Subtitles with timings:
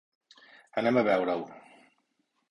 [0.81, 1.43] Anem a veure-ho!